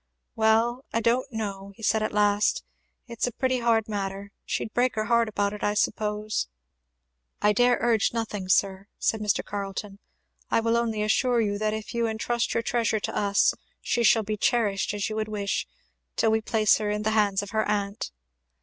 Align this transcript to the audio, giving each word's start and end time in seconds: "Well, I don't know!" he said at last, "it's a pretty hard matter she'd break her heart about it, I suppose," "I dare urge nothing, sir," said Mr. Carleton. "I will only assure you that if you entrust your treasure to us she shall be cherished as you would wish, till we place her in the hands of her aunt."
"Well, 0.35 0.83
I 0.91 0.99
don't 0.99 1.31
know!" 1.31 1.69
he 1.75 1.83
said 1.83 2.01
at 2.01 2.11
last, 2.11 2.63
"it's 3.05 3.27
a 3.27 3.31
pretty 3.31 3.59
hard 3.59 3.87
matter 3.87 4.31
she'd 4.45 4.73
break 4.73 4.95
her 4.95 5.05
heart 5.05 5.29
about 5.29 5.53
it, 5.53 5.63
I 5.63 5.75
suppose," 5.75 6.47
"I 7.43 7.53
dare 7.53 7.77
urge 7.79 8.11
nothing, 8.11 8.49
sir," 8.49 8.87
said 8.97 9.21
Mr. 9.21 9.45
Carleton. 9.45 9.99
"I 10.49 10.59
will 10.59 10.75
only 10.75 11.03
assure 11.03 11.39
you 11.39 11.59
that 11.59 11.75
if 11.75 11.93
you 11.93 12.07
entrust 12.07 12.55
your 12.55 12.63
treasure 12.63 12.99
to 12.99 13.15
us 13.15 13.53
she 13.79 14.01
shall 14.01 14.23
be 14.23 14.37
cherished 14.37 14.91
as 14.95 15.07
you 15.07 15.15
would 15.17 15.27
wish, 15.27 15.67
till 16.15 16.31
we 16.31 16.41
place 16.41 16.79
her 16.79 16.89
in 16.89 17.03
the 17.03 17.11
hands 17.11 17.43
of 17.43 17.51
her 17.51 17.63
aunt." 17.69 18.09